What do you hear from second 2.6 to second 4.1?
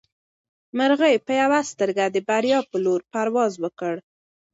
په لور پرواز وکړ.